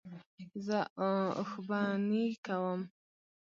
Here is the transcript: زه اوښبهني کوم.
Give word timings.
زه 0.65 0.79
اوښبهني 1.39 2.23
کوم. 2.45 2.81